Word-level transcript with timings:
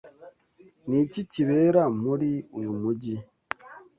Ni 0.89 0.97
iki 1.03 1.21
kibera 1.31 1.81
muri 2.03 2.31
uyu 2.57 2.71
mujyi? 2.79 3.15